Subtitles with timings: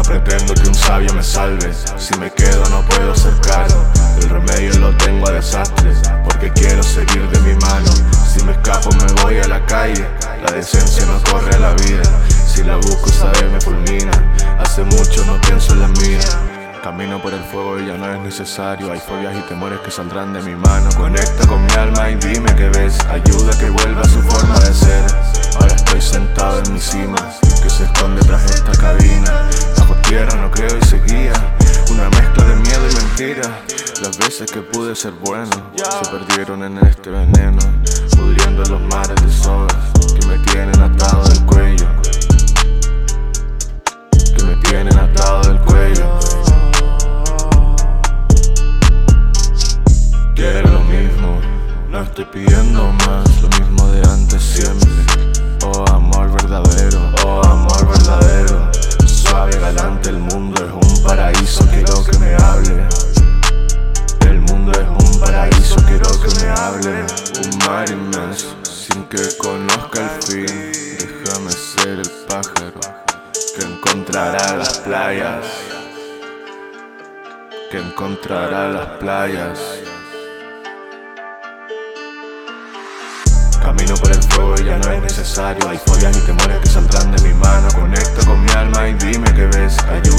[0.00, 3.34] No pretendo que un sabio me salve, si me quedo no puedo ser.
[4.16, 7.92] El remedio lo tengo a desastres, porque quiero seguir de mi mano.
[8.26, 10.08] Si me escapo me voy a la calle,
[10.42, 12.02] la decencia no corre a la vida.
[12.48, 14.10] Si la busco sabe me fulmina,
[14.58, 16.20] hace mucho no pienso en la mía.
[16.82, 18.90] Camino por el fuego y ya no es necesario.
[18.90, 20.88] Hay fobias y temores que saldrán de mi mano.
[20.96, 22.98] Conecta con mi alma y dime que ves.
[23.10, 25.04] Ayuda que vuelva a su forma de ser.
[25.60, 27.18] Ahora estoy sentado en mi cima,
[30.36, 31.32] no creo y seguía.
[31.90, 33.62] Una mezcla de miedo y mentira.
[34.02, 37.60] Las veces que pude ser bueno se perdieron en este veneno.
[38.16, 39.76] Pudriendo en los mares de sogas
[40.14, 41.86] que me tienen atado del cuello.
[44.36, 46.18] Que me tienen atado del cuello.
[50.34, 51.40] Quiero lo mismo,
[51.90, 55.29] no estoy pidiendo más, lo mismo de antes siempre.
[60.20, 62.86] Mundo es un paraíso, quiero que me hable.
[64.20, 67.04] El mundo es un paraíso, quiero que me hable.
[67.44, 70.46] Un mar inmenso, sin que conozca el fin.
[70.98, 72.80] Déjame ser el pájaro
[73.56, 75.46] que encontrará las playas.
[77.70, 79.58] Que encontrará las playas.
[83.62, 85.68] Camino por el fuego y ya no es necesario.
[85.68, 87.68] Hay fobias y temores que saldrán de mi mano.
[87.74, 89.78] Conecta con mi alma y dime que ves.
[89.84, 90.09] Ayuda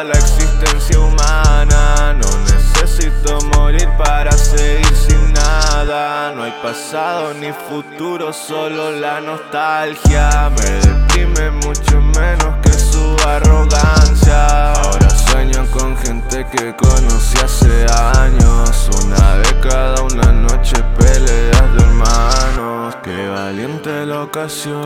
[0.00, 2.14] la existencia humana.
[2.14, 6.32] No necesito morir para seguir sin nada.
[6.34, 10.50] No hay pasado ni futuro, solo la nostalgia.
[10.56, 14.72] Me deprime mucho menos que su arrogancia.
[14.72, 17.86] Ahora sueño con gente que conocí hace
[18.16, 18.88] años.
[19.04, 22.96] Una década, una noche, peleas de hermanos.
[23.04, 24.82] Qué valiente la ocasión.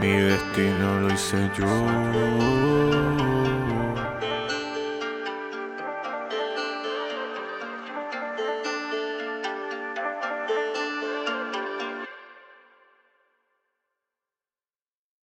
[0.00, 3.19] Mi destino lo hice yo.